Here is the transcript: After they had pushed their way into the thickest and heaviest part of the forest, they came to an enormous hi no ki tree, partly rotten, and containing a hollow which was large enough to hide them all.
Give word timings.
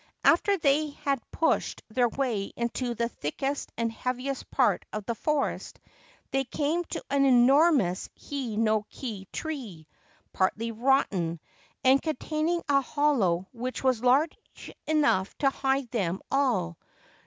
After 0.23 0.57
they 0.57 0.87
had 1.05 1.21
pushed 1.29 1.83
their 1.91 2.09
way 2.09 2.45
into 2.55 2.95
the 2.95 3.07
thickest 3.07 3.71
and 3.77 3.91
heaviest 3.91 4.49
part 4.49 4.83
of 4.91 5.05
the 5.05 5.13
forest, 5.13 5.79
they 6.31 6.43
came 6.43 6.83
to 6.85 7.03
an 7.11 7.23
enormous 7.23 8.09
hi 8.19 8.55
no 8.55 8.81
ki 8.89 9.27
tree, 9.31 9.85
partly 10.33 10.71
rotten, 10.71 11.39
and 11.83 12.01
containing 12.01 12.63
a 12.67 12.81
hollow 12.81 13.45
which 13.51 13.83
was 13.83 14.01
large 14.01 14.35
enough 14.87 15.37
to 15.37 15.51
hide 15.51 15.91
them 15.91 16.19
all. 16.31 16.79